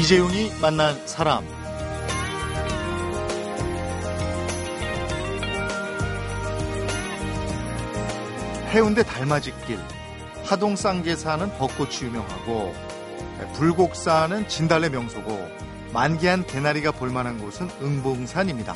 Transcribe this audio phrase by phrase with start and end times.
[0.00, 1.44] 이재용이 만난 사람.
[8.70, 9.78] 해운대 달맞이길,
[10.46, 12.74] 하동쌍계사는 벚꽃이 유명하고
[13.52, 15.38] 불곡사는 진달래 명소고
[15.92, 18.74] 만개한 개나리가 볼만한 곳은 응봉산입니다.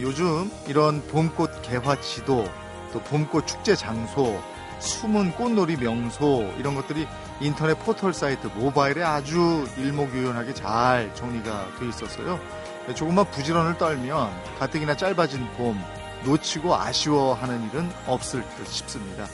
[0.00, 2.48] 요즘 이런 봄꽃 개화 지도,
[2.94, 4.42] 또 봄꽃 축제 장소,
[4.78, 7.06] 숨은 꽃놀이 명소 이런 것들이
[7.40, 12.40] 인터넷 포털 사이트 모바일에 아주 일목요연하게 잘 정리가 돼 있었어요.
[12.94, 15.78] 조금만 부지런을 떨면 가뜩이나 짧아진 봄
[16.24, 19.26] 놓치고 아쉬워하는 일은 없을 듯 싶습니다.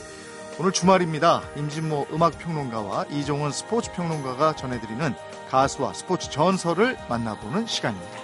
[0.59, 1.41] 오늘 주말입니다.
[1.55, 5.15] 임진모 음악평론가와 이종원 스포츠평론가가 전해드리는
[5.49, 8.22] 가수와 스포츠 전설을 만나보는 시간입니다.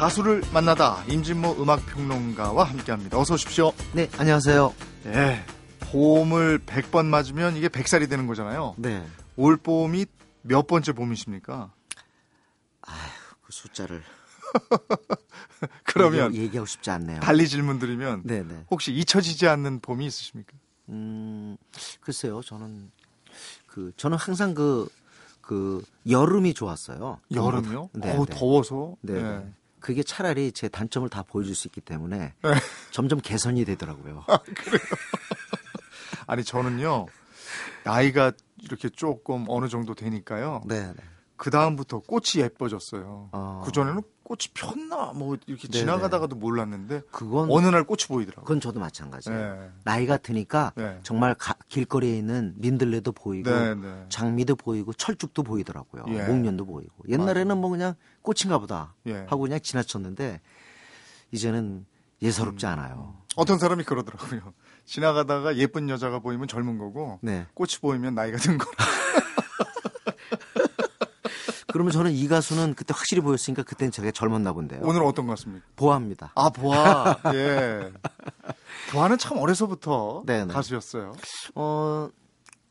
[0.00, 3.18] 가수를 만나다 임진모 음악평론가와 함께합니다.
[3.18, 3.70] 어서 오십시오.
[3.92, 4.74] 네, 안녕하세요.
[5.04, 5.44] 네,
[5.80, 8.76] 봄을 100번 맞으면 이게 100살이 되는 거잖아요.
[8.78, 9.06] 네.
[9.36, 10.06] 올 봄이
[10.40, 11.70] 몇 번째 봄이십니까?
[12.80, 13.10] 아휴,
[13.42, 14.02] 그 숫자를
[15.84, 17.20] 그러면 얘기, 하고 싶지 않네요.
[17.20, 18.64] 달리 질문 드리면 네, 네.
[18.70, 20.56] 혹시 잊혀지지 않는 봄이 있으십니까?
[20.88, 21.58] 음,
[22.00, 22.40] 글쎄요.
[22.40, 22.90] 저는
[23.66, 27.20] 그 저는 항상 그그 여름이 좋았어요.
[27.34, 27.90] 여름이요?
[27.92, 28.34] 네, 어, 네.
[28.34, 28.96] 더워서.
[29.02, 29.22] 네.
[29.22, 29.52] 네.
[29.80, 32.34] 그게 차라리 제 단점을 다 보여줄 수 있기 때문에 네.
[32.90, 34.24] 점점 개선이 되더라고요.
[36.26, 37.06] 아니 저는요
[37.84, 40.62] 나이가 이렇게 조금 어느 정도 되니까요.
[40.66, 41.02] 네, 네.
[41.40, 43.30] 그 다음부터 꽃이 예뻐졌어요.
[43.32, 43.62] 어.
[43.64, 45.80] 그 전에는 꽃이 폈나 뭐 이렇게 네네.
[45.80, 48.44] 지나가다가도 몰랐는데 그건 어느 날 꽃이 보이더라고요.
[48.44, 49.54] 그건 저도 마찬가지예요.
[49.56, 49.70] 네.
[49.84, 51.00] 나이가 드니까 네.
[51.02, 54.04] 정말 가- 길거리에 있는 민들레도 보이고 네, 네.
[54.10, 56.04] 장미도 보이고 철쭉도 보이더라고요.
[56.08, 56.24] 예.
[56.24, 56.92] 목련도 보이고.
[57.08, 59.20] 옛날에는 뭐 그냥 꽃인가 보다 예.
[59.20, 60.42] 하고 그냥 지나쳤는데
[61.32, 61.86] 이제는
[62.20, 62.72] 예사롭지 음.
[62.72, 63.14] 않아요.
[63.36, 64.52] 어떤 사람이 그러더라고요.
[64.84, 67.46] 지나가다가 예쁜 여자가 보이면 젊은 거고 네.
[67.54, 68.70] 꽃이 보이면 나이가 든 거라.
[71.72, 74.80] 그러면 저는 이 가수는 그때 확실히 보였으니까 그때는 제가 젊었나 본데요.
[74.84, 75.64] 오늘 어떤 것 같습니까?
[75.76, 76.32] 보아입니다.
[76.34, 77.16] 아 보아.
[77.34, 77.92] 예.
[78.92, 80.52] 보아는 참 어려서부터 네네.
[80.52, 81.14] 가수였어요.
[81.54, 82.08] 어,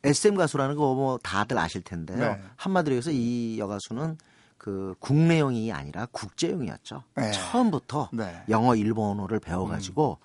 [0.03, 2.17] SM 가수라는 거 뭐 다들 아실 텐데요.
[2.17, 2.41] 네.
[2.55, 4.17] 한마디로 해서 이 여가수는
[4.57, 7.03] 그 국내용이 아니라 국제용이었죠.
[7.15, 7.31] 네.
[7.31, 8.43] 처음부터 네.
[8.49, 10.17] 영어, 일본어를 배워가지고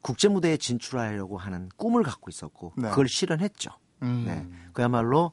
[0.00, 2.88] 국제 무대에 진출하려고 하는 꿈을 갖고 있었고 네.
[2.90, 3.70] 그걸 실현했죠.
[4.02, 4.24] 음.
[4.26, 4.46] 네.
[4.72, 5.32] 그야말로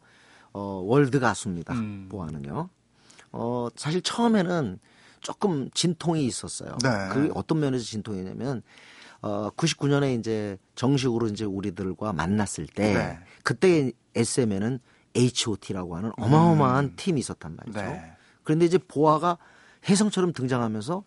[0.53, 1.73] 어, 월드 가수입니다.
[1.73, 2.07] 음.
[2.09, 2.69] 보아는요.
[3.31, 4.79] 어, 사실 처음에는
[5.19, 6.77] 조금 진통이 있었어요.
[6.83, 6.89] 네.
[7.11, 8.63] 그 어떤 면에서 진통이냐면
[9.21, 13.19] 어, 99년에 이제 정식으로 이제 우리들과 만났을 때 네.
[13.43, 14.79] 그때 SM에는
[15.15, 16.93] H.O.T라고 하는 어마어마한 음.
[16.95, 17.81] 팀이 있었단 말이죠.
[17.81, 18.13] 네.
[18.43, 19.37] 그런데 이제 보아가
[19.87, 21.03] 혜성처럼 등장하면서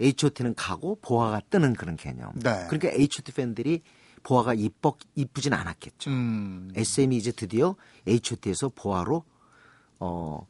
[0.00, 2.32] H.O.T는 가고 보아가 뜨는 그런 개념.
[2.34, 2.66] 네.
[2.68, 3.82] 그러니까 H.O.T 팬들이
[4.22, 6.10] 보아가 이뻐 이쁘진 않았겠죠.
[6.10, 6.70] 음.
[6.74, 7.76] SM이 이제 드디어
[8.06, 9.24] H.O.T에서 보아로
[10.00, 10.46] 어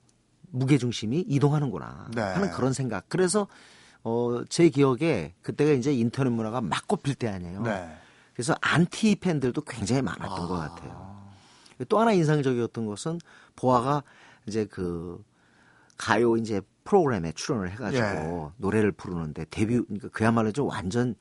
[0.52, 2.20] 무게 중심이 이동하는구나 네.
[2.20, 3.06] 하는 그런 생각.
[3.08, 3.48] 그래서
[4.04, 7.62] 어 제 기억에 그때가 이제 인터넷 문화가 막 꼽힐 때 아니에요.
[7.62, 7.96] 네.
[8.34, 11.30] 그래서 안티 팬들도 굉장히 많았던 것 같아요.
[11.88, 13.18] 또 하나 인상적이었던 것은
[13.56, 14.02] 보아가
[14.46, 15.22] 이제 그
[15.96, 21.14] 가요 이제 프로그램에 출연을 해가지고 노래를 부르는데 데뷔 그러니까 그야말로 좀 완전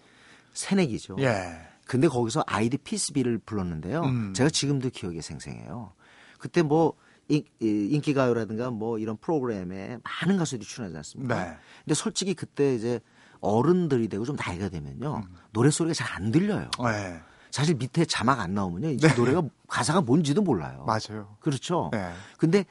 [0.53, 1.17] 새내기죠.
[1.19, 1.67] 예.
[1.85, 4.01] 근데 거기서 ID; Peace B를 불렀는데요.
[4.03, 4.33] 음.
[4.33, 5.93] 제가 지금도 기억이 생생해요.
[6.39, 6.93] 그때 뭐
[7.31, 11.43] 인, 인기가요라든가 뭐 이런 프로그램에 많은 가수들이 출연하지 않습니까?
[11.43, 11.57] 네.
[11.85, 12.99] 근데 솔직히 그때 이제
[13.39, 15.23] 어른들이 되고 좀 나이가 되면요.
[15.25, 15.35] 음.
[15.51, 16.69] 노래 소리가 잘 안 들려요.
[16.83, 17.19] 네.
[17.51, 18.89] 사실 밑에 자막 안 나오면요.
[18.89, 20.85] 이제 노래가 가사가 뭔지도 몰라요.
[20.85, 21.35] 맞아요.
[21.39, 21.89] 그렇죠.
[21.91, 22.11] 네.
[22.37, 22.65] 근데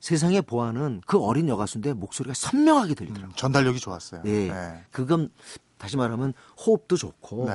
[0.00, 3.32] 세상에 보아는 그 어린 여가수인데 목소리가 선명하게 들리더라고요.
[3.32, 4.22] 음, 전달력이 좋았어요.
[4.26, 4.48] 예.
[4.48, 4.84] 네.
[4.90, 5.30] 그건
[5.78, 7.54] 다시 말하면 호흡도 좋고 네.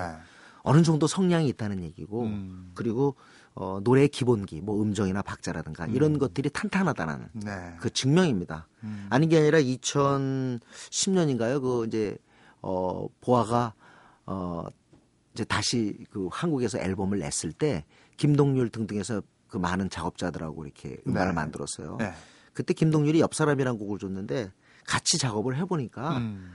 [0.64, 2.72] 어느 정도 성량이 있다는 얘기고 음.
[2.76, 3.16] 그리고
[3.53, 7.76] 어, 노래의 기본기 뭐 음정이나 박자라든가 이런 것들이 탄탄하다는 네.
[7.80, 8.68] 그 증명입니다.
[8.84, 9.08] 음.
[9.09, 11.62] 아닌 게 아니라 2010년인가요?
[11.62, 12.18] 그 이제
[12.62, 13.74] 어 보아가
[14.26, 14.66] 어
[15.34, 17.86] 이제 다시 그 한국에서 앨범을 냈을 때
[18.18, 21.34] 김동률 등등해서 그 많은 작업자들하고 이렇게 음반을 네.
[21.34, 21.97] 만들었어요.
[22.00, 22.14] 네.
[22.54, 24.52] 그때 김동률이 옆 사람이란 곡을 줬는데
[24.86, 26.54] 같이 작업을 해보니까 음.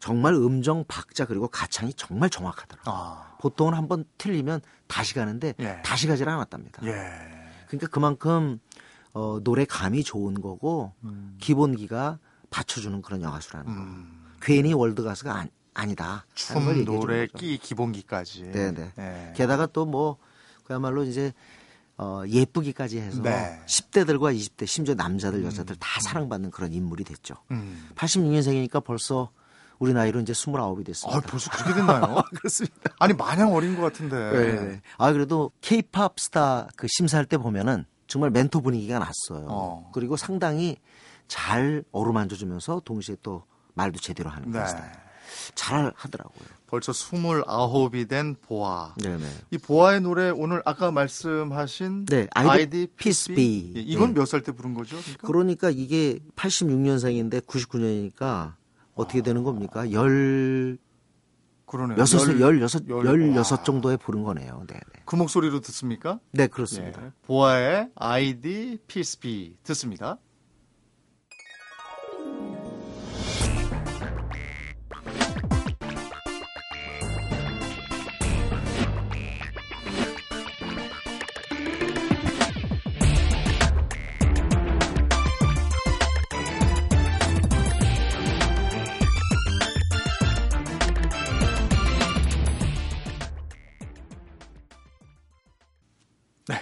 [0.00, 2.94] 정말 음정, 박자 그리고 가창이 정말 정확하더라고요.
[2.94, 3.36] 아.
[3.38, 5.80] 보통은 한번 틀리면 다시 가는데 예.
[5.84, 6.84] 다시 가질 않았답니다.
[6.86, 6.92] 예.
[7.68, 8.58] 그러니까 그만큼
[9.12, 11.36] 어, 노래 감이 좋은 거고 음.
[11.38, 12.18] 기본기가
[12.50, 13.72] 받쳐주는 그런 여가수라는 거.
[13.80, 14.26] 음.
[14.42, 16.24] 괜히 world 가수가 아, 아니다.
[16.34, 17.26] 춤, 노래.
[17.26, 18.50] 끼, 기본기까지.
[18.52, 18.92] 네네.
[18.98, 19.32] 예.
[19.36, 20.16] 게다가 또 뭐
[20.64, 21.32] 그야말로 이제
[21.98, 23.60] 어, 예쁘기까지 해서 네.
[23.66, 27.34] 10대들과 20대 심지어 남자들 여자들 다 사랑받는 그런 인물이 됐죠.
[27.50, 27.90] 음.
[27.96, 29.30] 86년생이니까 벌써
[29.80, 31.18] 우리 나이로 이제 29이 됐습니다.
[31.18, 32.22] 아, 벌써 그렇게 됐나요?
[32.36, 32.94] 그렇습니다.
[32.98, 34.16] 아니 마냥 어린 것 같은데.
[34.16, 34.80] 네.
[34.98, 39.46] 아 그래도 케이팝 스타 그 심사할 때 보면은 정말 멘토 분위기가 났어요.
[39.48, 39.90] 어.
[39.94, 40.76] 그리고 상당히
[41.28, 43.44] 잘 어루만져 주면서 동시에 또
[43.74, 44.64] 말도 제대로 하는 네.
[44.66, 44.92] 스타일.
[45.54, 46.46] 잘 하더라고요.
[46.66, 48.94] 벌써 29이 된 보아.
[49.02, 49.24] 네네.
[49.50, 53.72] 이 보아의 노래 오늘 아까 말씀하신 네, 아이디 Be.
[53.76, 54.20] 예, 이건 네.
[54.20, 54.96] 몇살 때 부른 거죠?
[54.96, 55.26] 그러니까?
[55.26, 58.54] 그러니까 이게 86년생인데 99년이니까
[59.00, 59.90] 어떻게 되는 겁니까?
[59.92, 60.78] 열
[61.66, 61.98] 그러네요.
[61.98, 63.64] 여섯 살, 열- 열여섯, 열- 열여섯 와.
[63.64, 64.64] 정도에 부른 거네요.
[64.66, 65.02] 네, 네.
[65.04, 66.18] 그 목소리로 듣습니까?
[66.32, 67.04] 네, 그렇습니다.
[67.06, 67.10] 예.
[67.22, 70.18] 보아의 아이디 피스비 듣습니다.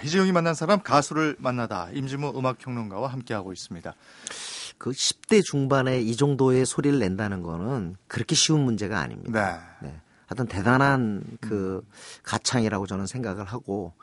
[0.09, 3.93] 이재용이 만난 사람 가수를 만나다 임진모 음악평론가와 함께하고 있습니다.
[4.79, 9.61] 그 10대 중반에 이 정도의 소리를 낸다는 거는 그렇게 쉬운 문제가 아닙니다.
[9.81, 9.87] 네.
[9.87, 10.01] 네.
[10.25, 11.85] 하여튼 대단한 그
[12.23, 13.93] 가창이라고 저는 생각을 하고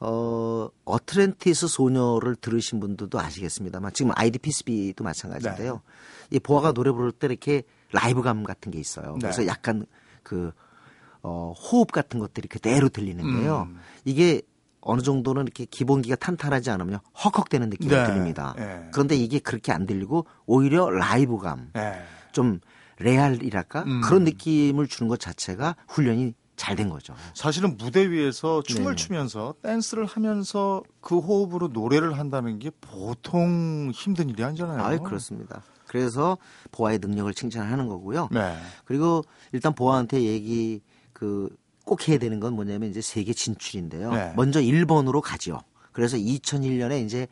[0.00, 5.82] 어 어트랜티스 소녀를 들으신 분들도 아시겠습니다만 지금 아이디 피스비도 마찬가지인데요.
[6.30, 7.62] 이 보아가 노래 부를 때 이렇게
[7.92, 9.16] 라이브감 같은 게 있어요.
[9.20, 9.48] 그래서 네.
[9.48, 9.84] 약간
[10.22, 10.52] 그
[11.22, 13.68] 어, 호흡 같은 것들이 그대로 들리는데요.
[13.70, 13.78] 음.
[14.04, 14.42] 이게
[14.82, 18.04] 어느 정도는 이렇게 기본기가 탄탄하지 않으면 헉헉대는 느낌이 네.
[18.04, 18.54] 들립니다.
[18.56, 18.88] 네.
[18.92, 22.02] 그런데 이게 그렇게 안 들리고 오히려 라이브감, 네.
[22.32, 22.60] 좀
[22.98, 24.00] 레알이랄까 음.
[24.02, 27.14] 그런 느낌을 주는 것 자체가 훈련이 잘 된 거죠.
[27.34, 29.02] 사실은 무대 위에서 춤을 네.
[29.02, 34.80] 추면서 댄스를 하면서 그 호흡으로 노래를 한다는 게 보통 힘든 일이 아니잖아요.
[34.80, 35.62] 아, 그렇습니다.
[35.88, 36.38] 그래서
[36.70, 38.28] 보아의 능력을 칭찬하는 거고요.
[38.30, 38.56] 네.
[38.84, 40.82] 그리고 일단 보아한테 얘기
[41.12, 41.48] 그
[41.84, 44.12] 꼭 해야 되는 건 뭐냐면 이제 세계 진출인데요.
[44.12, 44.32] 네.
[44.36, 45.60] 먼저 일본으로 가죠.
[45.92, 47.26] 그래서 2001년에 이제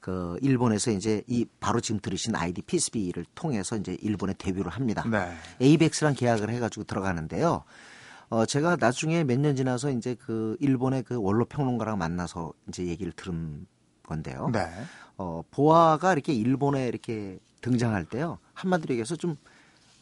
[0.00, 5.04] 그 일본에서 이제 이 바로 지금 들으신 아이디 피스비를 통해서 이제 일본에 데뷔를 합니다.
[5.10, 5.32] 네.
[5.60, 7.64] 에이벡스랑 계약을 해가지고 들어가는데요.
[8.28, 13.12] 어, 제가 나중에 몇 년 지나서 이제 그 일본의 그 원로 평론가랑 만나서 이제 얘기를
[13.12, 13.66] 들은
[14.02, 14.50] 건데요.
[14.52, 14.66] 네.
[15.16, 18.38] 어, 보아가 이렇게 일본에 이렇게 등장할 때요.
[18.52, 19.36] 한마디로 얘기해서 좀,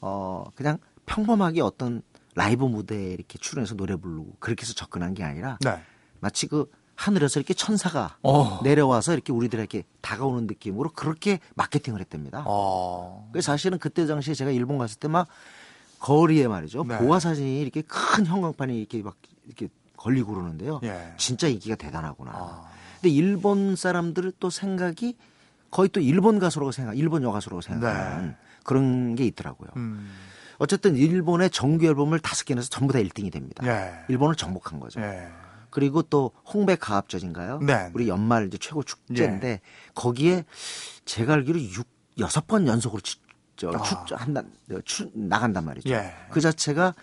[0.01, 2.03] 어, 그냥 평범하게 어떤
[2.35, 5.83] 라이브 무대에 이렇게 출연해서 노래 부르고 그렇게 해서 접근한 게 아니라 네.
[6.21, 8.61] 마치 그 하늘에서 이렇게 천사가 어.
[8.63, 12.45] 내려와서 이렇게 우리들에게 다가오는 느낌으로 그렇게 마케팅을 했답니다.
[12.47, 13.29] 어.
[13.33, 15.27] 그래서 사실은 그때 당시에 제가 일본 갔을 때 막
[16.03, 16.85] 거리에 말이죠.
[16.85, 16.99] 네.
[16.99, 20.81] 보아 사진이 이렇게 큰 형광판이 이렇게 막 이렇게 걸리고 그러는데요.
[20.83, 21.15] 예.
[21.17, 22.33] 진짜 인기가 대단하구나.
[22.35, 22.69] 아.
[23.01, 25.17] 근데 일본 사람들 또 생각이
[25.71, 28.37] 거의 또 일본 가수라고 생각, 일본 여가수라고 생각하는 네.
[28.65, 29.71] 그런 게 있더라고요.
[29.77, 30.11] 음.
[30.59, 33.67] 어쨌든 일본의 정규 앨범을 다섯 개 내서 전부 다 1등이 됩니다.
[33.67, 34.05] 예.
[34.09, 35.01] 일본을 정복한 거죠.
[35.01, 35.29] 예.
[35.71, 37.61] 그리고 또 홍백 가합전인가요?
[37.61, 37.91] 네.
[37.95, 39.61] 우리 연말 이제 최고 축제인데
[39.95, 40.45] 거기에
[41.05, 41.87] 제가 알기로 육
[42.19, 43.17] 여섯 번 연속으로 추,
[43.57, 43.83] 저, 아.
[43.83, 44.43] 축 한다
[44.85, 45.89] 추, 나간단 말이죠.
[45.91, 46.13] 예.
[46.31, 46.95] 그 자체가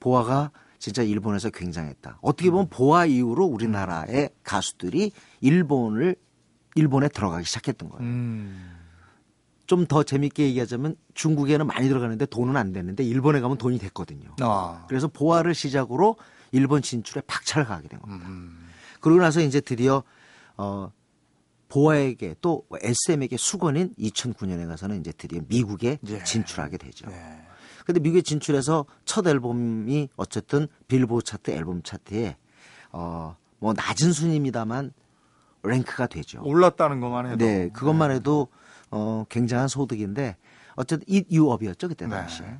[0.00, 2.18] 보아가 진짜 일본에서 굉장했다.
[2.22, 6.16] 어떻게 보면 보아 이후로 우리나라의 가수들이 일본을
[6.74, 8.02] 일본에 들어가기 시작했던 거예요.
[8.02, 8.75] 음.
[9.66, 14.34] 좀 더 재밌게 얘기하자면 중국에는 많이 들어가는데 돈은 안 되는데 일본에 가면 돈이 됐거든요.
[14.40, 14.84] 아.
[14.88, 16.16] 그래서 보아를 시작으로
[16.52, 18.26] 일본 진출에 박차를 가게 된 겁니다.
[18.28, 18.68] 음.
[19.00, 20.02] 그러고 나서 이제 드디어
[20.56, 20.90] 어
[21.68, 26.24] 보아에게 또 SM에게 수건인 2009년에 가서는 이제 드디어 미국에 예.
[26.24, 27.10] 진출하게 되죠.
[27.10, 27.42] 예.
[27.84, 32.36] 근데 미국에 진출해서 첫 앨범이 어쨌든 빌보드 차트 앨범 차트에
[32.92, 34.92] 어 뭐 낮은 순위입니다만
[35.62, 36.40] 랭크가 되죠.
[36.44, 37.44] 올랐다는 것만 해도.
[37.44, 38.48] 네, 그것만 해도
[38.96, 40.36] 어 굉장한 소득인데
[40.74, 42.42] 어쨌든 이유업이었죠 그때 당시.
[42.42, 42.48] 네.
[42.48, 42.58] 에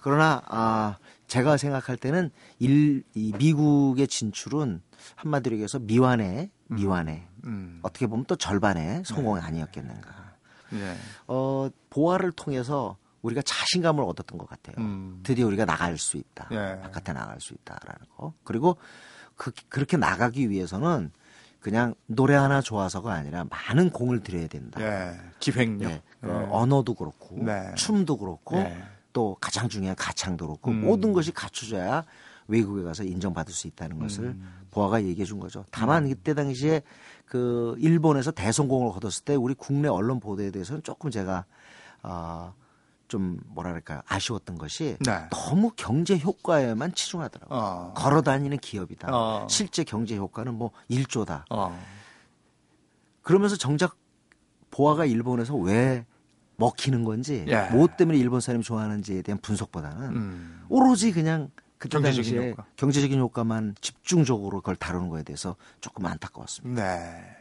[0.00, 4.82] 그러나 아 제가 생각할 때는 일, 이 미국의 진출은
[5.16, 7.80] 한마디로 얘기해서 미완의 미완의 음.
[7.82, 10.34] 어떻게 보면 또 절반의 성공이 아니었겠는가.
[10.74, 10.96] 예.
[11.26, 14.76] 어 보아를 통해서 우리가 자신감을 얻었던 것 같아요.
[14.78, 15.20] 음.
[15.22, 16.48] 드디어 우리가 나갈 수 있다.
[16.52, 16.80] 예.
[16.82, 18.34] 바깥에 나갈 수 있다라는 거.
[18.44, 18.76] 그리고
[19.36, 21.10] 그, 그렇게 나가기 위해서는
[21.64, 24.82] 그냥 노래 하나 좋아서가 아니라 많은 공을 들여야 된다.
[24.82, 25.18] 예.
[25.40, 25.88] 기획력.
[25.88, 26.02] 네.
[26.22, 26.28] 예.
[26.28, 27.74] 어, 언어도 그렇고 네.
[27.74, 28.82] 춤도 그렇고 네.
[29.14, 30.82] 또 가장 중요한 가창도 그렇고 음.
[30.82, 32.04] 모든 것이 갖춰져야
[32.48, 34.66] 외국에 가서 인정받을 수 있다는 것을 음.
[34.70, 35.64] 보아가 얘기해 준 거죠.
[35.70, 36.82] 다만 그때 당시에
[37.24, 41.46] 그 일본에서 대성공을 거뒀을 때 우리 국내 언론 보도에 대해서는 조금 제가
[42.02, 42.52] 아,
[43.08, 45.28] 좀 뭐랄까요 아쉬웠던 것이 네.
[45.30, 47.58] 너무 경제 효과에만 치중하더라고요.
[47.58, 47.94] 어.
[47.96, 49.08] 걸어 다니는 기업이다.
[49.12, 49.46] 어.
[49.48, 51.44] 실제 경제 효과는 뭐 1조다.
[51.50, 51.78] 어.
[53.22, 53.96] 그러면서 정작
[54.70, 56.04] 보아가 일본에서 왜
[56.56, 57.68] 먹히는 건지 예.
[57.70, 60.64] 뭐 때문에 일본 사람이 좋아하는지에 대한 분석보다는 음.
[60.68, 62.66] 오로지 그냥 그때 경제적인 당시에 효과.
[62.76, 66.82] 경제적인 효과만 집중적으로 그걸 다루는 거에 대해서 조금 안타까웠습니다.
[66.82, 67.36] 네.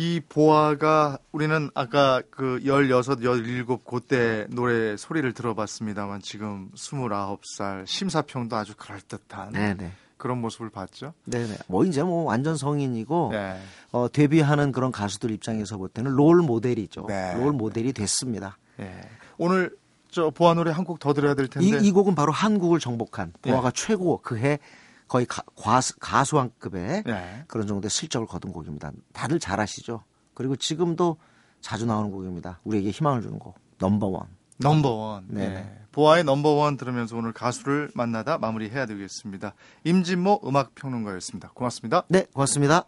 [0.00, 8.74] 이 보아가 우리는 아까 그 16, 17 그때 노래 소리를 들어봤습니다만 지금 29살 심사평도 아주
[8.78, 9.92] 그럴듯한 네네.
[10.16, 11.12] 그런 모습을 봤죠.
[11.26, 11.54] 네네.
[11.66, 13.60] 뭐 이제 뭐 완전 성인이고 네.
[13.92, 17.04] 어, 데뷔하는 그런 가수들 입장에서 볼 때는 롤 모델이죠.
[17.06, 17.34] 네.
[17.34, 18.56] 롤 모델이 됐습니다.
[18.78, 19.02] 네.
[19.36, 19.76] 오늘
[20.10, 21.78] 저 보아 노래 한 곡 더 들어야 될 이, 텐데.
[21.86, 23.50] 이 곡은 바로 한국을 정복한 네.
[23.52, 24.60] 보아가 최고 그해
[25.10, 27.44] 거의 가, 과수, 가수왕급의 네.
[27.48, 28.92] 그런 정도의 실적을 거둔 곡입니다.
[29.12, 30.04] 다들 잘 아시죠?
[30.34, 31.16] 그리고 지금도
[31.60, 32.60] 자주 나오는 곡입니다.
[32.62, 33.58] 우리에게 희망을 주는 곡.
[33.78, 34.28] 넘버원.
[34.58, 35.24] 넘버원.
[35.26, 35.48] 네.
[35.48, 35.78] 네.
[35.90, 39.54] 보아의 넘버원 들으면서 오늘 가수를 만나다 마무리해야 되겠습니다.
[39.82, 41.50] 임진모 음악평론가였습니다.
[41.54, 42.04] 고맙습니다.
[42.08, 42.84] 네, 고맙습니다.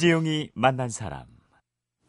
[0.00, 1.24] 이재용이 만난 사람.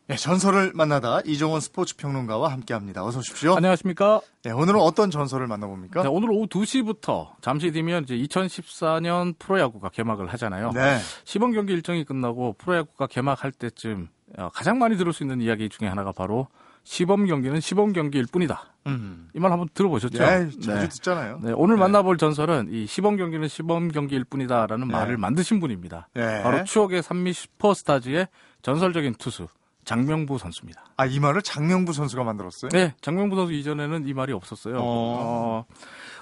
[0.08, 3.04] 네, 전설을 만나다 이종원 스포츠 평론가와 함께합니다.
[3.04, 3.56] 어서 오십시오.
[3.56, 4.22] 안녕하십니까.
[4.44, 6.04] 네, 오늘은 어떤 전설을 만나봅니까?
[6.04, 10.72] 네, 오늘 오후 2시부터 잠시 뒤면 이제 2014년 프로야구가 개막을 하잖아요.
[10.72, 11.00] 네.
[11.26, 14.08] 시범 경기 일정이 끝나고 프로야구가 개막할 때쯤
[14.38, 16.48] 어, 가장 많이 들을 수 있는 이야기 중에 하나가 바로
[16.86, 18.71] 시범 경기는 시범 경기일 뿐이다.
[18.88, 19.30] 음.
[19.36, 20.18] 이말 한번 들어보셨죠?
[20.18, 21.40] 네, 자주 듣잖아요.
[21.44, 21.82] 네, 오늘 네.
[21.82, 24.94] 만나볼 전설은 이 시범 경기는 시범 경기일 뿐이다라는 네.
[24.94, 26.08] 말을 만드신 분입니다.
[26.14, 26.42] 네.
[26.42, 28.28] 바로 추억의 산미 슈퍼스타즈의
[28.62, 29.48] 전설적인 투수
[29.84, 30.84] 장명부 선수입니다.
[30.98, 32.70] 아, 이 말을 장명부 선수가 만들었어요?
[32.70, 34.78] 네, 장명부 선수 이전에는 이 말이 없었어요.
[34.78, 34.82] 어.
[34.82, 35.66] 어,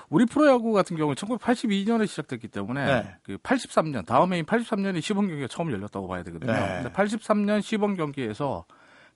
[0.10, 3.16] 우리 프로야구 같은 경우는 1982년에 시작됐기 때문에 네.
[3.24, 6.52] 그 83년 다음 해인 83년이 시범 경기가 처음 열렸다고 봐야 되거든요.
[6.52, 6.82] 네.
[6.82, 8.66] 근데 83년 시범 경기에서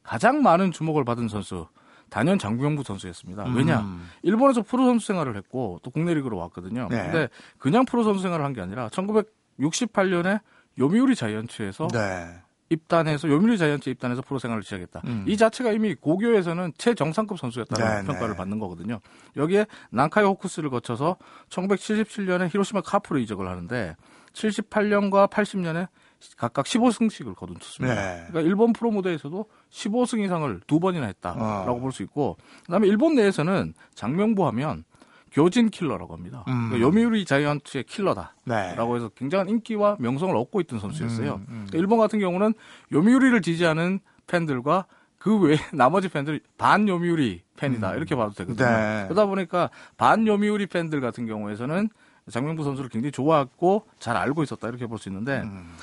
[0.04, 1.68] 가장 많은 주목을 받은 선수
[2.14, 3.46] 단연 장병부 선수였습니다.
[3.56, 3.80] 왜냐?
[3.80, 4.08] 음.
[4.22, 6.88] 일본에서 프로 선수 생활을 했고 또 국내 리그로 왔거든요.
[6.92, 7.02] 네.
[7.02, 7.28] 근데
[7.58, 10.40] 그냥 프로 선수 생활을 한 게 아니라 1968년에
[10.78, 12.36] 요미우리 자이언츠에서 네.
[12.70, 15.02] 입단해서 요미우리 자이언츠 입단해서 프로 생활을 시작했다.
[15.06, 15.26] 음.
[15.28, 18.38] 이 자체가 이미 고교에서는 최정상급 선수였다는 네, 평가를 네.
[18.38, 19.00] 받는 거거든요.
[19.36, 21.18] 여기에 난카이 호쿠스를 거쳐서
[21.50, 23.96] 1977년에 히로시마 카프로 이적을 하는데
[24.34, 25.88] 78년과 80년에
[26.38, 28.02] 각각 15승씩을 거둔 투수입니다.
[28.02, 28.26] 네.
[28.30, 31.80] 그러니까 일본 프로 무대에서도 15승 이상을 두 번이나 했다라고 어.
[31.80, 34.84] 볼수 있고 그다음에 일본 내에서는 장명부 하면
[35.32, 36.44] 교진 킬러라고 합니다.
[36.48, 36.70] 음.
[36.70, 38.36] 그러니까 요미우리 자이언츠의 킬러다.
[38.46, 38.76] 네.
[38.76, 41.34] 라고 해서 굉장한 인기와 명성을 얻고 있던 선수였어요.
[41.36, 41.54] 음, 음.
[41.68, 42.54] 그러니까 일본 같은 경우는
[42.92, 44.86] 요미우리를 지지하는 팬들과
[45.18, 48.68] 그 외에 나머지 팬들이 반 요미우리 팬이다 이렇게 봐도 되거든요.
[48.68, 48.72] 음.
[48.72, 49.04] 네.
[49.08, 51.90] 그러다 보니까 반 요미우리 팬들 같은 경우에서는
[52.30, 55.74] 장명부 선수를 굉장히 좋아하고 잘 알고 있었다 이렇게 볼 수 있는데 음.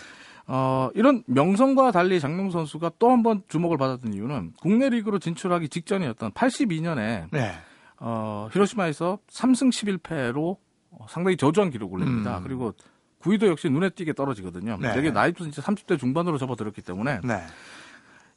[0.52, 5.68] 어, 이런 명성과 달리 장명부 선수가 또 한 번 주목을 받았던 이유는 국내 리그로 진출하기
[5.68, 7.52] 직전이었던 82년에 네.
[7.98, 10.56] 어, 히로시마에서 3승 11패로
[11.08, 12.38] 상당히 저조한 기록을 냅니다.
[12.38, 12.42] 음.
[12.42, 12.74] 그리고
[13.18, 14.78] 구위도 역시 눈에 띄게 떨어지거든요.
[14.80, 14.92] 네.
[14.94, 17.42] 되게 나이도 진짜 30대 중반으로 접어들었기 때문에 네.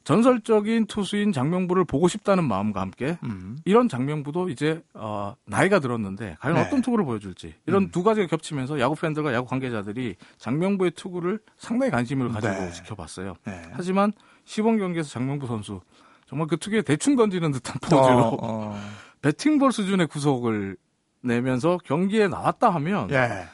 [0.04, 3.56] 전설적인 투수인 장명부를 보고 싶다는 마음과 함께 음.
[3.64, 6.62] 이런 장명부도 이제 어, 나이가 들었는데 과연 네.
[6.62, 7.90] 어떤 투구를 보여줄지 이런 음.
[7.90, 12.70] 두 가지가 겹치면서 야구 팬들과 야구 관계자들이 장명부의 투구를 상당히 관심을 가지고 네.
[12.72, 13.34] 지켜봤어요.
[13.46, 13.62] 네.
[13.72, 14.12] 하지만
[14.44, 15.80] 시범 경기에서 장명부 선수
[16.26, 18.80] 정말 그 투구에 대충 던지는 듯한 포즈로 어, 어.
[19.22, 20.76] 배팅볼 수준의 구속을
[21.22, 23.46] 내면서 경기에 나왔다 하면 예.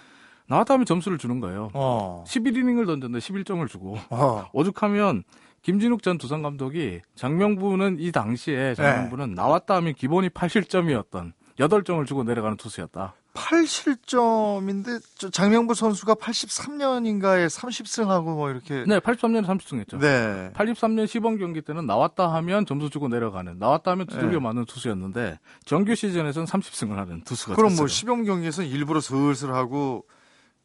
[0.49, 1.71] 나왔다 하면 점수를 주는 거예요.
[1.75, 2.25] 어.
[2.27, 4.49] 11이닝을 던졌는데 11점을 주고 어.
[4.53, 5.23] 오죽하면
[5.63, 12.57] 김진욱 전 두산 감독이 장명부는 이 당시에 장명부는 나왔다 하면 기본이 8실점이었던 8점을 주고 내려가는
[12.57, 13.15] 투수였다.
[13.35, 20.01] 8실점인데 저 장명부 선수가 83년인가에 30승하고 뭐 이렇게 네, 83년에 30승했죠.
[20.01, 20.51] 네.
[20.55, 24.39] 83년 시범 경기 때는 나왔다 하면 점수 주고 내려가는 나왔다 하면 두들겨 네.
[24.41, 27.83] 맞는 투수였는데 정규 시즌에서는 30승을 하는 투수가 그럼 됐어요.
[27.83, 30.05] 뭐 시범 경기에서는 일부러 슬슬 하고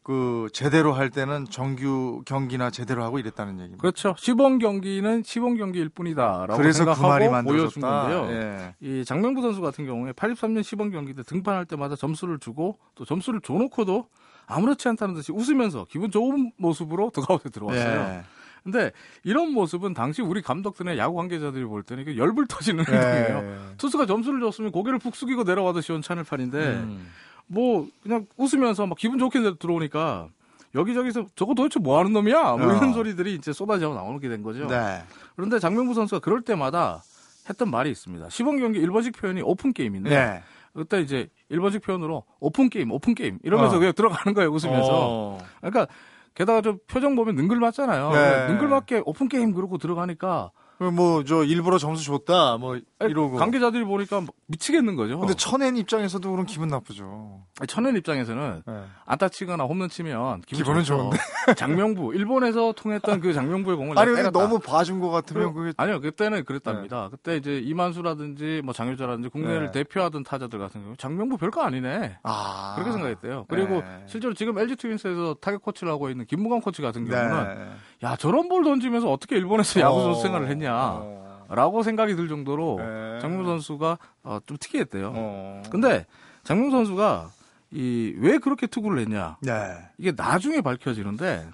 [0.06, 3.82] 그 제대로 할 때는 정규 경기나 제대로 하고 이랬다는 얘기입니다.
[3.82, 4.14] 그렇죠.
[4.20, 7.82] 시범 경기는 시범 경기일 뿐이다라고 그래서 그 생각하고 말이 보여준.
[7.82, 8.28] 건데요.
[8.30, 8.76] 예.
[8.82, 13.42] 이 장명부 선수 같은 경우에 83년 시범 경기 때 등판할 때마다 점수를 주고 또 점수를
[13.42, 14.08] 줘놓고도
[14.46, 18.00] 아무렇지 않다는 듯이 웃으면서 기분 좋은 모습으로 더가웃에 들어왔어요.
[18.18, 18.24] 예.
[18.64, 18.92] 근데
[19.24, 22.94] 이런 모습은 당시 우리 감독들의 야구 관계자들이 볼 때는 이게 열불 터지는 예.
[22.94, 23.74] 행동이에요.
[23.78, 27.08] 투수가 점수를 줬으면 고개를 푹 숙이고 내려와도 시원찮을 판인데 음.
[27.48, 30.30] 뭐 그냥 웃으면서 막 기분 좋게 들어오니까
[30.74, 32.42] 여기저기서 저거 도대체 뭐 하는 놈이야?
[32.58, 32.76] 뭐 어.
[32.76, 34.68] 이런 소리들이 이제 쏟아져 나오게 된 거죠.
[34.68, 35.04] 네.
[35.36, 37.04] 그런데 장명부 선수가 그럴 때마다
[37.50, 38.30] 했던 말이 있습니다.
[38.30, 40.44] 시범 경기 일본식 표현이 오픈 게임인데 네.
[40.74, 43.80] 그때 이제 일본식 표현으로 오픈 게임, 오픈 게임 이러면서 어.
[43.80, 44.90] 그냥 들어가는 거예요 웃으면서.
[44.92, 45.38] 어.
[45.62, 45.88] 그러니까
[46.34, 48.12] 게다가 저 표정 보면 능글맞잖아요.
[48.12, 48.48] 네.
[48.48, 53.38] 능글맞게 오픈 게임 그러고 들어가니까 뭐 저 일부러 점수 줬다 뭐 이러고.
[53.38, 55.20] 관계자들이 보니까 막 미치겠는 거죠.
[55.20, 57.44] 근데 치는 입장에서도 그런 기분 나쁘죠.
[57.68, 58.84] 치는 입장에서는 네.
[59.06, 61.12] 안타 치거나 홈런 치면 기분 기분은 좋죠.
[61.56, 64.30] 장명부 일본에서 통했던 그 장명부의 공을 아니 근데.
[64.32, 67.10] 너무 봐준 것 같으면 그게 아니요 그때는 그랬답니다.
[67.10, 69.84] 그때 이제 이만수라든지 뭐 장효자라든지 국내를 네.
[69.84, 72.18] 대표하던 타자들 같은 경우 장명부 별거 아니네.
[72.24, 73.46] 아 그렇게 생각했대요.
[73.48, 74.04] 그리고 네.
[74.08, 77.70] 실제로 지금 LG 트윈스에서 타격 코치를 하고 있는 김무관 코치 같은 경우는 네.
[78.06, 80.24] 야 저런 볼 던지면서 어떻게 일본에서 야구 선수 어.
[80.24, 80.74] 생활을 했냐.
[80.76, 81.46] 어.
[81.50, 83.20] 라고 생각이 들 정도로 네.
[83.20, 85.12] 장명 선수가 어, 좀 특이했대요.
[85.16, 85.64] 어.
[85.70, 86.06] 근데
[86.44, 87.30] 장명 선수가
[87.72, 89.52] 이 왜 그렇게 투구를 했냐 네.
[89.98, 91.48] 이게 나중에 밝혀지는데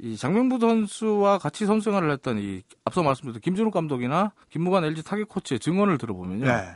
[0.00, 5.28] 이 장명부 선수와 같이 선수 생활을 했던 이 앞서 말씀드린 김준욱 감독이나 김무관 LG 타격
[5.28, 6.70] 코치의 증언을 들어보면요 네.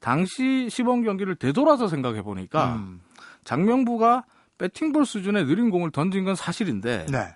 [0.00, 3.00] 당시 시범 경기를 되돌아서 생각해 보니까 음.
[3.44, 4.24] 장명부가
[4.58, 7.34] 배팅볼 수준의 느린 공을 던진 건 사실인데 네.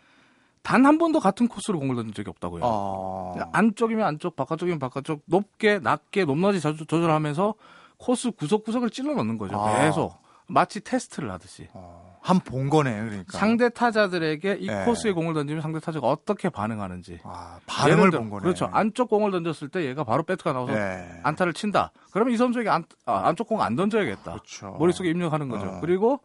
[0.63, 2.61] 단 한 번도 같은 코스로 공을 던진 적이 없다고요.
[2.65, 3.35] 어.
[3.53, 7.55] 안쪽이면 안쪽, 바깥쪽이면 바깥쪽, 높게, 낮게, 높낮이 조절하면서
[7.99, 9.59] 코스 구석구석을 찔러 넣는 거죠.
[9.61, 9.81] 아.
[9.83, 10.15] 계속.
[10.49, 11.69] 마치 테스트를 하듯이.
[11.73, 12.13] 어.
[12.21, 13.37] 한본 거네요, 그러니까.
[13.37, 14.85] 상대 타자들에게 이 네.
[14.85, 17.19] 코스에 공을 던지면 상대 타자가 어떻게 반응하는지.
[17.25, 18.43] 아, 반응을 들어- 본 거네.
[18.43, 18.69] 그렇죠.
[18.73, 21.21] 안쪽 공을 던졌을 때 얘가 바로 배트가 나와서 네.
[21.25, 21.91] 안타를 친다.
[22.13, 24.23] 그러면 이 선수에게 안, 아, 안쪽 공 안 던져야겠다.
[24.35, 24.77] 그렇죠.
[24.79, 25.67] 머릿속에 입력하는 거죠.
[25.67, 25.79] 어.
[25.81, 26.21] 그리고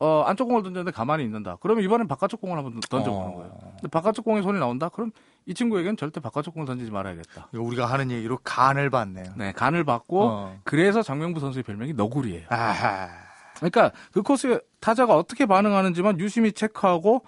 [0.00, 1.56] 어, 안쪽 공을 던졌는데 가만히 있는다.
[1.60, 3.34] 그러면 이번엔 바깥쪽 공을 한번 던져보는 어.
[3.34, 3.58] 거예요.
[3.72, 4.88] 근데 바깥쪽 공에 손이 나온다?
[4.88, 5.10] 그럼
[5.46, 7.48] 이 친구에겐 절대 바깥쪽 공을 던지지 말아야겠다.
[7.52, 9.32] 우리가 하는 얘기로 간을 봤네요.
[9.36, 10.60] 네, 간을 받고 어.
[10.62, 12.46] 그래서 장명부 선수의 별명이 너구리예요.
[12.48, 13.08] 아하.
[13.56, 17.24] 그러니까 그 코스에 타자가 어떻게 반응하는지만 유심히 체크하고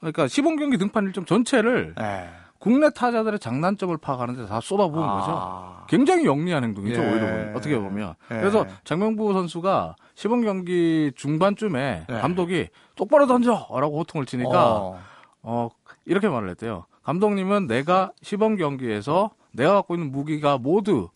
[0.00, 2.28] 그러니까 시범 경기 등판 일정 전체를 네.
[2.60, 5.32] 국내 타자들의 장단점을 파악하는데 다 쏟아부은 거죠.
[5.34, 5.86] 아.
[5.88, 7.02] 굉장히 영리한 행동이죠.
[7.02, 7.10] 예.
[7.10, 7.56] 오히려.
[7.56, 8.14] 어떻게 보면.
[8.30, 8.34] 예.
[8.34, 12.14] 그래서 장명부 선수가 시범 경기 중반쯤에 예.
[12.14, 15.00] 감독이 똑바로 던져라고 호통을 치니까 어.
[15.42, 15.70] 어,
[16.04, 16.84] 이렇게 말을 했대요.
[17.02, 21.08] 감독님은 내가 시범 경기에서 내가 갖고 있는 무기가 모두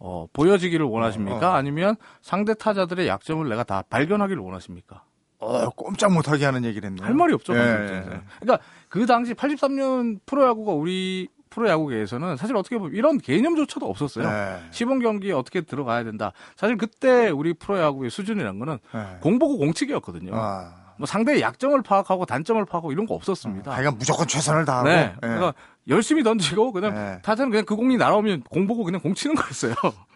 [0.00, 1.52] 어, 보여지기를 원하십니까?
[1.52, 1.54] 어.
[1.54, 5.04] 아니면 상대 타자들의 약점을 내가 다 발견하기를 원하십니까?
[5.40, 7.06] 어, 꼼짝 못하게 하는 얘기를 했네요.
[7.06, 7.54] 할 말이 없죠.
[7.54, 7.58] 예.
[7.58, 8.20] 입장에서는.
[8.40, 14.28] 그러니까 그 당시 83년 프로야구가 우리 프로야구계에서는 사실 어떻게 보면 이런 개념조차도 없었어요.
[14.28, 14.60] 네.
[14.70, 16.32] 시범 경기에 어떻게 들어가야 된다.
[16.56, 19.18] 사실 그때 우리 프로야구의 수준이란 거는 네.
[19.20, 20.32] 공보고 공치기였거든요.
[20.34, 20.74] 아.
[20.98, 23.70] 뭐 상대의 약점을 파악하고 단점을 파악하고 이런 거 없었습니다.
[23.72, 24.88] 하여간 무조건 최선을 다하고.
[24.88, 25.12] 네.
[25.14, 25.18] 예.
[25.20, 25.54] 그러니까
[25.86, 27.18] 열심히 던지고 그냥 네.
[27.22, 29.74] 타자는 그냥 그 공이 날아오면 공 보고 그냥 공 치는 거였어요.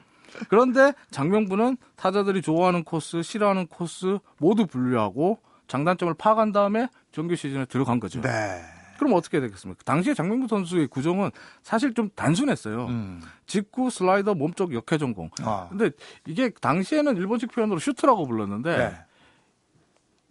[0.48, 8.00] 그런데 장명부는 타자들이 좋아하는 코스, 싫어하는 코스 모두 분류하고 장단점을 파악한 다음에 정규 시즌에 들어간
[8.00, 8.20] 거죠.
[8.20, 8.62] 네.
[8.98, 9.82] 그럼 어떻게 되겠습니까?
[9.84, 11.30] 당시에 장명부 선수의 구종은
[11.62, 12.86] 사실 좀 단순했어요.
[12.86, 13.20] 음.
[13.46, 15.28] 직구, 슬라이더, 몸쪽 역회전공.
[15.42, 15.66] 아.
[15.70, 15.90] 근데
[16.26, 18.94] 이게 당시에는 일본식 표현으로 슈트라고 불렀는데 네.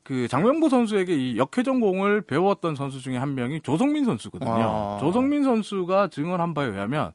[0.03, 4.51] 그 장명부 선수에게 이 역회전공을 배웠던 선수 중에 한 명이 조성민 선수거든요.
[4.51, 4.97] 아.
[5.01, 7.11] 조성민 선수가 증언한 바에 의하면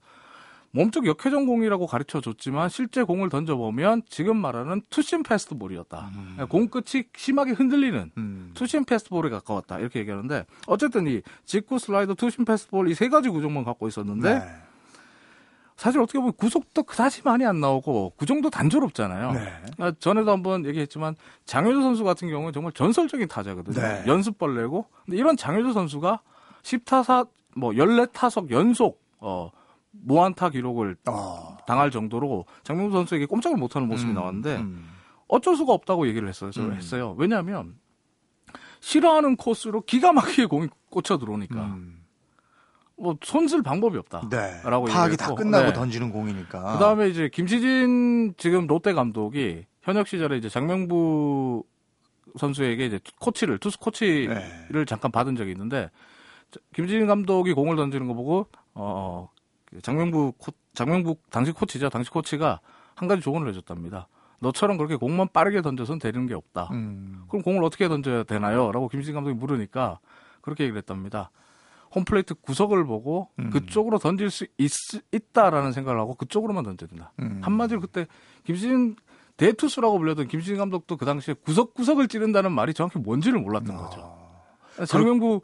[0.77, 6.11] 몸쪽 역회 전공이라고 가르쳐 줬지만 실제 공을 던져보면 지금 말하는 투심 패스트볼이었다.
[6.51, 8.51] 공 끝이 심하게 흔들리는 음.
[8.55, 9.79] 투심 패스트볼에 가까웠다.
[9.79, 14.45] 이렇게 얘기하는데 어쨌든 이 직구 슬라이더 투심 패스트볼 이 세 가지 구종만 갖고 있었는데 네.
[15.77, 19.33] 사실 어떻게 보면 구속도 그다지 많이 안 나오고 구종도 단조롭잖아요.
[19.33, 19.53] 네.
[19.79, 23.81] 아, 전에도 한번 얘기했지만 장효조 선수 같은 경우는 정말 전설적인 타자거든요.
[23.81, 24.05] 네.
[24.07, 24.87] 연습벌레고.
[25.05, 26.21] 근데 이런 장효조 선수가
[26.63, 29.51] 10타사 뭐 14타석 연속 어
[30.03, 31.57] 무안타 기록을 어.
[31.67, 34.89] 당할 정도로 장명수 선수에게 꼼짝을 못하는 모습이 음, 나왔는데 음.
[35.29, 36.51] 어쩔 수가 없다고 얘기를 했어요.
[36.59, 36.73] 음.
[36.73, 37.15] 했어요.
[37.19, 37.77] 왜냐하면
[38.81, 42.05] 싫어하는 코스로 기가 막히게 공이 꽂혀 들어오니까 음.
[42.99, 44.29] 뭐 손쓸 방법이 없다.
[44.31, 44.61] 네.
[44.65, 45.73] 라고 파악이 다 끝나고 네.
[45.73, 46.73] 던지는 공이니까.
[46.73, 51.65] 그 다음에 이제 김시진 지금 롯데 감독이 현역 시절에 이제 장명부
[52.39, 54.85] 선수에게 이제 코치를 투수 코치를 네.
[54.87, 55.91] 잠깐 받은 적이 있는데
[56.51, 59.29] 자, 김시진 감독이 공을 던지는 거 보고 어그
[59.83, 62.61] 장명부 코, 장명부 당시 코치죠 당시 코치가
[62.95, 64.09] 한 가지 조언을 해줬답니다.
[64.39, 66.69] 너처럼 그렇게 공만 빠르게 던져서는 되는 게 없다.
[66.73, 67.25] 음.
[67.29, 68.71] 그럼 공을 어떻게 던져야 되나요?
[68.73, 69.99] 라고 김시진 감독이 물으니까
[70.41, 71.31] 그렇게 얘기를 했답니다.
[71.95, 73.51] 홈플레이트 구석을 보고 음.
[73.51, 74.71] 그쪽으로 던질 수 있,
[75.13, 77.13] 있다라는 생각을 하고 그쪽으로만 던져야 된다.
[77.21, 77.41] 음.
[77.43, 78.07] 한마디로 그때
[78.45, 78.97] 김시진
[79.37, 84.17] 대투수라고 불렸던 김시진 감독도 그 당시에 구석구석을 찌른다는 말이 정확히 뭔지를 몰랐던 거죠.
[84.87, 85.41] 장명부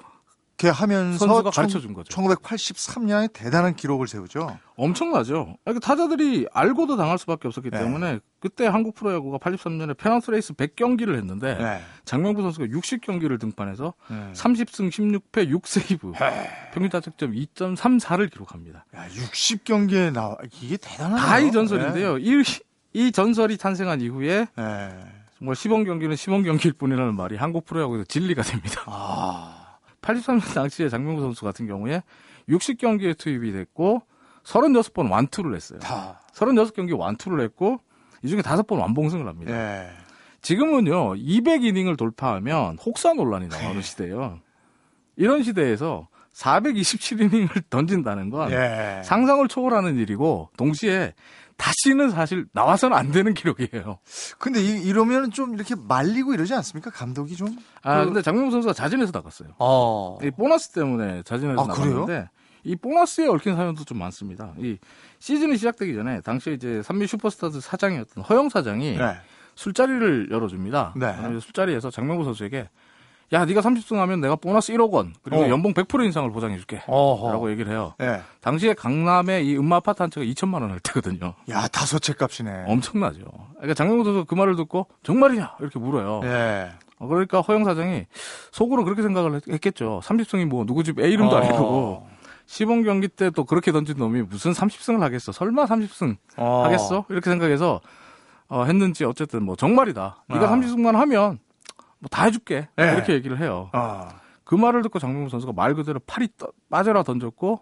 [0.63, 2.15] 이렇게 하면서 선수가 가르쳐 준 거죠.
[2.15, 4.59] 1983년에 대단한 기록을 세우죠.
[4.77, 5.57] 엄청나죠.
[5.65, 7.79] 그러니까 타자들이 알고도 당할 수밖에 없었기 네.
[7.79, 11.81] 때문에 그때 한국 프로야구가 83년에 페넌트 레이스 100경기를 했는데 네.
[12.05, 14.33] 장명부 선수가 60경기를 등판해서 네.
[14.35, 16.13] 30승 16패 6세이브
[16.73, 18.85] 평균 자책점 2.34를 기록합니다.
[18.95, 21.27] 야, 60경기에 나와 이게 대단하네요.
[21.27, 22.19] 다 이 전설인데요.
[22.19, 22.43] 이,
[22.93, 24.63] 이 전설이 탄생한 이후에 네.
[24.63, 24.91] 네.
[25.39, 28.83] 정말 시범 경기는 시범 경기일 뿐이라는 말이 한국 프로야구에서 진리가 됩니다.
[28.87, 29.62] 아.
[30.03, 32.03] 83년 당시에 장명구 선수 같은 경우에
[32.49, 34.03] 60경기에 투입이 됐고
[34.45, 35.79] 36번 완투를 했어요.
[35.79, 36.21] 다.
[36.35, 37.81] 36경기 완투를 했고
[38.23, 39.53] 이 중에 5번 완봉승을 합니다.
[39.53, 39.91] 예.
[40.43, 44.41] 지금은요 200이닝을 돌파하면 혹사 논란이 나오는 시대예요.
[45.17, 49.03] 이런 시대에서 427이닝을 던진다는 건 예.
[49.05, 51.15] 상상을 초월하는 일이고 동시에
[51.57, 53.99] 다시는 사실 나와서는 안 되는 기록이에요.
[54.39, 56.91] 근데 이, 이러면 좀 이렇게 말리고 이러지 않습니까?
[56.91, 57.49] 감독이 좀.
[57.83, 59.51] 아 그- 근데 장명수 선수가 자진해서 나갔어요.
[59.59, 60.19] 어.
[60.23, 61.67] 이 보너스 때문에 자진해서 아?
[61.67, 62.29] 나갔는데
[62.65, 64.55] 이 보너스에 얽힌 사연도 좀 많습니다.
[64.59, 64.79] 이
[65.19, 69.17] 시즌이 시작되기 전에 당시에 이제 삼미 슈퍼스타즈 사장이었던 허영 사장이 네.
[69.55, 70.95] 술자리를 열어줍니다.
[70.97, 71.15] 네.
[71.19, 72.69] 그러면 술자리에서 장명구 선수에게
[73.33, 75.49] 야 네가 30승 하면 내가 보너스 1억 원 그리고 어.
[75.49, 76.83] 연봉 100% 인상을 보장해 줄게.
[76.87, 77.33] 어허.
[77.33, 77.95] 라고 얘기를 해요.
[78.03, 78.21] 예.
[78.43, 81.35] 당시에 강남에 이 음마 아파트 한 채가 2천만 원할 때거든요.
[81.49, 82.65] 야, 다섯 채 값이네.
[82.67, 83.21] 엄청나죠.
[83.55, 86.21] 그러니까 장명구 선수 그 말을 듣고 정말이냐 이렇게 물어요.
[86.25, 86.73] 예.
[86.99, 88.07] 어, 그러니까 허영 사장이
[88.53, 90.01] 속으로 그렇게 생각을 했- 했겠죠.
[90.05, 91.39] 30승이 뭐 누구 집 A 이름도 어.
[91.39, 92.07] 아니고
[92.45, 95.33] 시범 경기 때 또 그렇게 던진 놈이 무슨 30승을 하겠어?
[95.33, 96.65] 설마 30승 어.
[96.65, 97.07] 하겠어?
[97.09, 97.81] 이렇게 생각해서
[98.49, 100.25] 어, 했는지 어쨌든 뭐 정말이다.
[100.29, 100.51] 네가 아.
[100.51, 101.39] 30승만 하면
[102.03, 102.69] 뭐 다 해줄게.
[102.77, 102.93] 네.
[102.95, 103.71] 이렇게 얘기를 해요.
[103.73, 104.09] 아.
[104.45, 107.61] 그 말을 듣고 장명구 선수가 말 그대로 팔이 떠- 빠져라 던졌고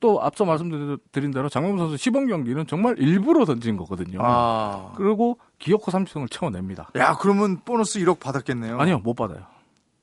[0.00, 4.18] 또 앞서 말씀드린 대로 장명구 선수 시범 경기는 정말 일부러 던진 거거든요.
[4.22, 4.92] 아.
[4.96, 6.90] 그리고 기어코 30승을 채워냅니다.
[6.96, 8.78] 야, 그러면 보너스 1억 받았겠네요.
[8.80, 9.40] 아니요, 못 받아요.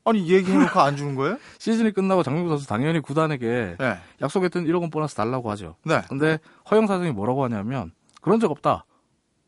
[0.06, 1.38] 아니, 얘기해놓고 안 주는 거예요?
[1.60, 3.98] 시즌이 끝나고 장명구 선수 당연히 구단에게 네.
[4.22, 5.76] 약속했던 1억 원 보너스 달라고 하죠.
[5.84, 6.02] 네.
[6.10, 6.40] 근데
[6.72, 8.86] 허영 사장이 뭐라고 하냐면 그런 적 없다.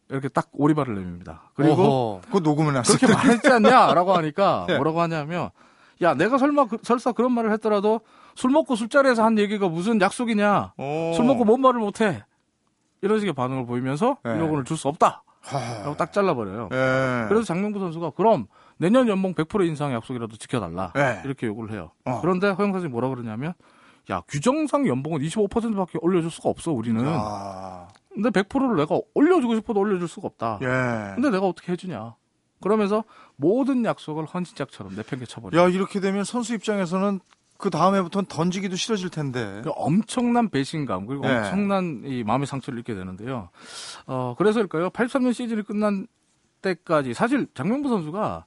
[0.10, 1.52] 이렇게 딱 오리발을 내밉니다.
[1.54, 2.22] 그리고.
[2.26, 2.98] 그거 녹음을 놨어요.
[2.98, 4.76] 그렇게 말했지 않냐라고 하니까 네.
[4.76, 5.50] 뭐라고 하냐면
[6.02, 8.02] 야 내가 설마 그- 설사 그런 말을 했더라도
[8.36, 11.14] 술 먹고 술자리에서 한 얘기가 무슨 약속이냐 오.
[11.14, 12.24] 술 먹고 뭔 말을 못해
[13.02, 14.32] 이런 식의 반응을 보이면서 네.
[14.32, 15.60] 1억 원을 줄 수 없다 하.
[15.84, 17.26] 라고 딱 잘라버려요 예.
[17.28, 21.22] 그래서 장명구 선수가 그럼 내년 연봉 100% 인상 약속이라도 지켜달라 네.
[21.26, 22.20] 이렇게 요구를 해요 어.
[22.22, 23.54] 그런데 허영 사장이 뭐라 그러냐면
[24.10, 27.69] 야 규정상 연봉은 25%밖에 올려줄 수가 없어 우리는 아.
[28.22, 31.16] 근데 100%를 내가 올려주고 싶어도 올려줄 수가 없다 예.
[31.16, 32.16] 근데 내가 어떻게 해주냐
[32.62, 33.04] 그러면서
[33.36, 37.20] 모든 약속을 헌신짝처럼 내팽개쳐버려요 야, 이렇게 되면 선수 입장에서는
[37.60, 39.60] 그 다음에부터는 던지기도 싫어질 텐데.
[39.66, 41.38] 그 엄청난 배신감 그리고 네.
[41.38, 43.50] 엄청난 이 마음의 상처를 입게 되는데요.
[44.08, 44.90] 어 그래서일까요?
[44.92, 46.08] 83년 시즌이 끝난
[46.62, 48.46] 때까지 사실 장명부 선수가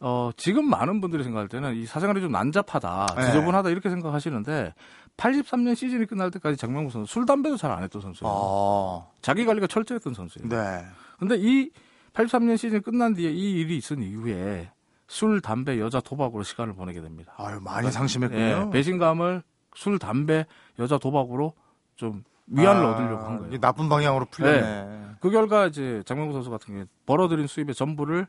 [0.00, 3.26] 어 지금 많은 분들이 생각할 때는 이 사생활이 좀 난잡하다, 네.
[3.26, 4.74] 지저분하다 이렇게 생각하시는데
[5.16, 8.32] 83년 시즌이 끝날 때까지 장명부 선수 술 담배도 잘 안 했던 선수예요.
[8.32, 9.06] 아.
[9.22, 10.48] 자기 관리가 철저했던 선수예요.
[10.48, 10.84] 네.
[11.18, 11.70] 근데 이
[12.12, 14.70] 83년 시즌 끝난 뒤에 이 일이 있은 이후에
[15.08, 17.32] 술, 담배, 여자, 도박으로 시간을 보내게 됩니다.
[17.36, 18.40] 아유, 많이 상심했군요.
[18.40, 19.42] 예, 배신감을
[19.74, 20.46] 술, 담배,
[20.78, 21.54] 여자, 도박으로
[21.96, 23.60] 좀 위안을 아, 얻으려고 한 거예요.
[23.60, 25.16] 나쁜 방향으로 풀렸네.
[25.20, 28.26] 그 결과 이제 장명구 선수 같은 경우에 벌어들인 수입의 전부를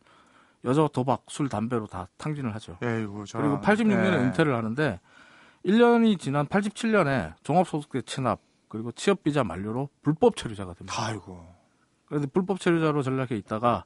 [0.65, 2.77] 여자, 도박, 술, 담배로 다 탕진을 하죠.
[2.81, 3.39] 에이구, 저.
[3.39, 4.17] 그리고 86년에 예.
[4.17, 4.99] 은퇴를 하는데
[5.65, 10.95] 1년이 지난 87년에 종합소득세 체납 그리고 취업비자 만료로 불법 체류자가 됩니다.
[11.01, 11.45] 아이고.
[12.05, 13.85] 그런데 불법 체류자로 전락해 있다가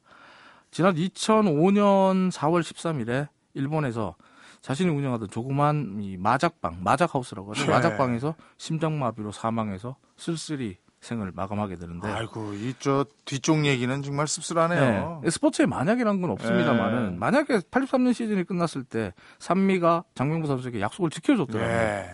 [0.70, 4.16] 지난 2005년 4월 13일에 일본에서
[4.62, 7.66] 자신이 운영하던 조그만 이 마작방, 마작하우스라고 하죠.
[7.66, 7.72] 네.
[7.72, 15.22] 마작방에서 심장마비로 사망해서 쓸쓸히 생을 마감하게 되는데 아이고, 이 저 뒤쪽 얘기는 정말 씁쓸하네요.
[15.24, 15.30] 네.
[15.30, 17.18] 스포츠에 만약이란 건 없습니다만은 네.
[17.18, 22.10] 만약에 83년 시즌이 끝났을 때 산미가 장명부 선수에게 약속을 지켜줬더라면 네.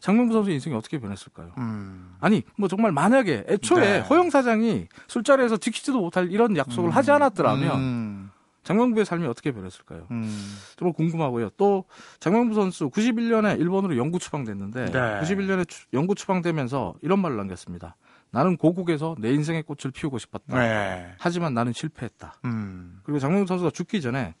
[0.00, 1.52] 장명부 선수 인생이 어떻게 변했을까요?
[1.58, 2.14] 음.
[2.20, 4.00] 아니 뭐 정말 만약에 애초에 네.
[4.00, 8.30] 허영 사장이 술자리에서 지키지도 못할 이런 약속을 하지 않았더라면 음.
[8.64, 10.08] 장명부의 삶이 어떻게 변했을까요?
[10.10, 10.28] 음.
[10.76, 11.50] 정말 궁금하고요.
[11.56, 11.84] 또
[12.20, 14.92] 장명부 선수 91년에 일본으로 영구 추방됐는데 네.
[15.20, 17.96] 91년에 추- 영구 추방되면서 이런 말을 남겼습니다.
[18.36, 20.58] 나는 고국에서 내 인생의 꽃을 피우고 싶었다.
[20.58, 21.10] 네.
[21.18, 22.34] 하지만 나는 실패했다.
[22.44, 23.00] 음.
[23.02, 24.34] 그리고 장명부 선수가 죽기 전에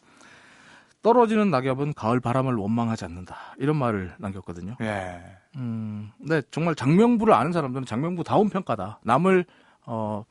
[1.00, 3.54] 떨어지는 낙엽은 가을 바람을 원망하지 않는다.
[3.56, 4.76] 이런 말을 남겼거든요.
[4.82, 5.22] 예.
[5.56, 9.00] 음, 근데 정말 장명부를 아는 사람들은 장명부 다운 평가다.
[9.02, 9.46] 남을
[9.86, 10.26] 어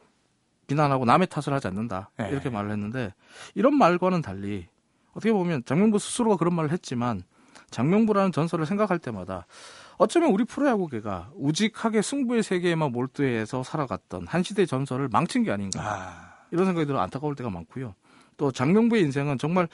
[0.67, 2.11] 비난하고 남의 탓을 하지 않는다.
[2.17, 2.29] 네.
[2.29, 3.15] 이렇게 말을 했는데
[3.55, 4.67] 이런 말과는 달리
[5.13, 7.23] 어떻게 보면 장명부 스스로가 그런 말을 했지만
[7.71, 9.47] 장명부라는 전설을 생각할 때마다
[9.97, 15.81] 어쩌면 우리 프로야구계가 우직하게 승부의 세계에만 몰두해서 살아갔던 한 시대의 전설을 망친 게 아닌가.
[15.81, 16.35] 아.
[16.51, 17.95] 이런 생각이 들어 안타까울 때가 많고요.
[18.37, 19.67] 또 장명부의 인생은 정말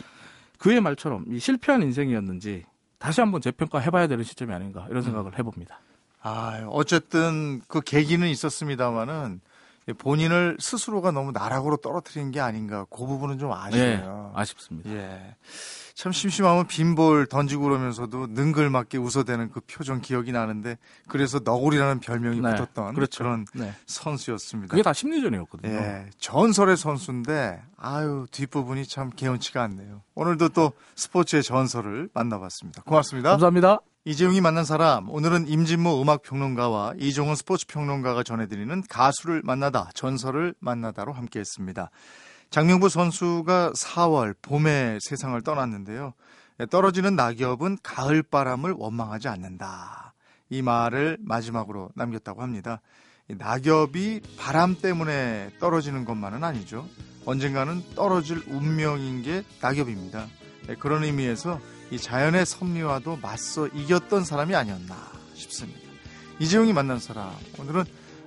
[0.58, 2.66] 그의 말처럼 이 실패한 인생이었는지
[3.00, 5.80] 다시 한번 재평가해봐야 되는 시점이 아닌가 이런 생각을 해봅니다.
[6.22, 9.42] 아, 어쨌든 그 계기는 있었습니다만은
[9.98, 12.86] 본인을 스스로가 너무 나락으로 떨어뜨린 게 아닌가.
[12.92, 14.32] 그 부분은 좀 아쉬워요.
[14.34, 14.92] 네, 아쉽습니다.
[14.92, 15.36] 예.
[16.02, 22.56] 참 심심하면 빈볼 던지고 그러면서도 능글맞게 웃어대는 그 표정 기억이 나는데 그래서 너구리라는 별명이 네,
[22.56, 23.24] 붙었던 그렇죠.
[23.24, 23.72] 런 네.
[23.86, 24.72] 선수였습니다.
[24.72, 25.72] 그게 다 심리전이었거든요.
[25.72, 30.02] 예, 전설의 선수인데 아유 뒷부분이 참 개운치가 않네요.
[30.16, 32.82] 오늘도 또 스포츠의 전설을 만나봤습니다.
[32.82, 33.30] 고맙습니다.
[33.30, 33.82] 감사합니다.
[34.04, 41.92] 이재용이 만난 사람 오늘은 임진모 음악평론가와 이종훈 스포츠평론가가 전해드리는 가수를 만나다 전설을 만나다로 함께했습니다.
[42.52, 46.14] 장명부 선수가 4월 봄에 세상을 떠났는데요.
[46.60, 50.14] 예, 떨어지는 낙엽은 가을 바람을 원망하지 않는다.
[50.50, 52.82] 이 말을 마지막으로 남겼다고 합니다.
[53.30, 56.86] 이 낙엽이 바람 때문에 떨어지는 것만은 아니죠.
[57.26, 60.28] 언젠가는 떨어질 운명인 게 낙엽입니다.
[60.68, 61.58] 예, 그런 의미에서
[61.90, 64.98] 이 자연의 섭리와도 맞서 이겼던 사람이 아니었나
[65.36, 65.80] 싶습니다.
[66.40, 67.86] 이재용이 만난 사람 오늘은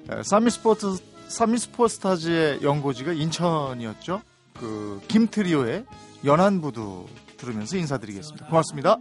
[0.08, 4.22] 에, 사미스포츠 사미스포스타즈의 연고지가 인천이었죠.
[4.58, 5.84] 그 김트리오의
[6.24, 8.46] 연안부두 들으면서 인사드리겠습니다.
[8.46, 8.98] 고맙습니다.